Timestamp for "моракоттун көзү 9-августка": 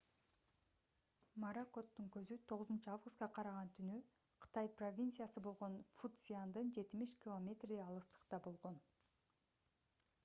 1.43-3.27